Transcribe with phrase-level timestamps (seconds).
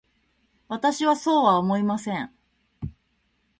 [0.67, 2.33] 私はそうは思いません。